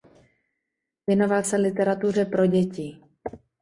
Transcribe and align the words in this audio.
Věnoval 1.07 1.43
se 1.43 1.57
literatuře 1.57 2.25
pro 2.25 2.45
děti. 2.45 3.01